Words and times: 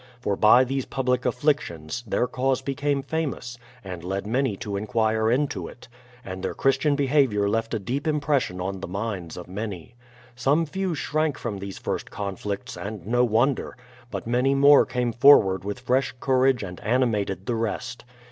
For 0.19 0.35
by 0.35 0.63
these 0.63 0.87
pubhc 0.87 1.27
afflictions, 1.27 2.03
their 2.07 2.25
cause 2.25 2.63
became 2.63 3.03
famous, 3.03 3.59
and 3.83 4.03
led 4.03 4.25
many 4.25 4.57
to 4.57 4.75
inquire 4.75 5.29
into 5.29 5.67
it; 5.67 5.87
and 6.25 6.41
their 6.41 6.55
Christian 6.55 6.95
behaviour 6.95 7.47
left 7.47 7.75
a 7.75 7.77
deep 7.77 8.07
impression 8.07 8.59
on 8.59 8.79
the 8.79 8.87
minds 8.87 9.37
of 9.37 9.47
many. 9.47 9.93
Some 10.35 10.65
few 10.65 10.95
shrank 10.95 11.37
from 11.37 11.59
these 11.59 11.77
first 11.77 12.09
conflicts, 12.09 12.75
and 12.75 13.05
no 13.05 13.23
wonder; 13.23 13.77
but 14.09 14.25
many 14.25 14.55
more 14.55 14.87
came 14.87 15.13
forward 15.13 15.63
with 15.63 15.79
fresh 15.81 16.15
courage 16.19 16.63
and 16.63 16.79
animated 16.79 17.45
the 17.45 17.53
rest. 17.53 18.03